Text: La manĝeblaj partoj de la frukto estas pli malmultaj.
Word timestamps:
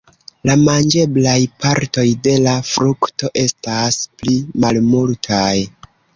La 0.49 0.53
manĝeblaj 0.59 1.35
partoj 1.65 2.05
de 2.29 2.33
la 2.47 2.55
frukto 2.71 3.31
estas 3.43 4.01
pli 4.23 4.37
malmultaj. 4.67 5.55